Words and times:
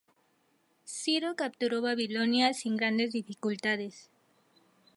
Ciro 0.83 1.35
capturó 1.35 1.83
Babilonia 1.83 2.55
sin 2.55 2.75
grandes 2.75 3.11
dificultades. 3.11 4.09